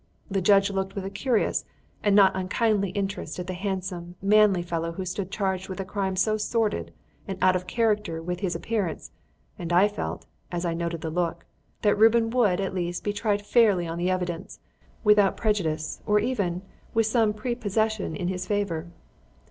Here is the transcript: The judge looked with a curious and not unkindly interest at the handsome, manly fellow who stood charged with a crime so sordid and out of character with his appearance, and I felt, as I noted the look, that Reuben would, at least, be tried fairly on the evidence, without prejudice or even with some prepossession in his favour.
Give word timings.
The 0.31 0.41
judge 0.41 0.71
looked 0.71 0.95
with 0.95 1.05
a 1.05 1.11
curious 1.11 1.63
and 2.01 2.15
not 2.15 2.35
unkindly 2.35 2.89
interest 2.89 3.37
at 3.37 3.45
the 3.45 3.53
handsome, 3.53 4.15
manly 4.19 4.63
fellow 4.63 4.93
who 4.93 5.05
stood 5.05 5.29
charged 5.29 5.69
with 5.69 5.79
a 5.79 5.85
crime 5.85 6.15
so 6.15 6.37
sordid 6.37 6.91
and 7.27 7.37
out 7.39 7.55
of 7.55 7.67
character 7.67 8.19
with 8.19 8.39
his 8.39 8.55
appearance, 8.55 9.11
and 9.59 9.71
I 9.71 9.87
felt, 9.87 10.25
as 10.51 10.65
I 10.65 10.73
noted 10.73 11.01
the 11.01 11.11
look, 11.11 11.45
that 11.83 11.93
Reuben 11.93 12.31
would, 12.31 12.59
at 12.59 12.73
least, 12.73 13.03
be 13.03 13.13
tried 13.13 13.43
fairly 13.45 13.85
on 13.85 13.99
the 13.99 14.09
evidence, 14.09 14.59
without 15.03 15.37
prejudice 15.37 16.01
or 16.07 16.17
even 16.17 16.63
with 16.95 17.05
some 17.05 17.31
prepossession 17.31 18.15
in 18.15 18.27
his 18.27 18.47
favour. 18.47 18.87